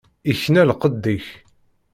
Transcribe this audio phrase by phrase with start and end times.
[0.31, 1.27] Ikna lqedd-ik.